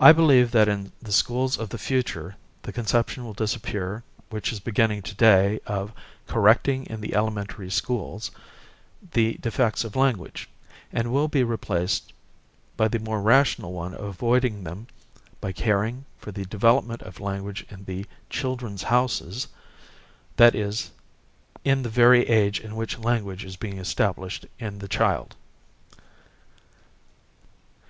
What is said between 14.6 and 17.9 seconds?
them by caring for the development of language in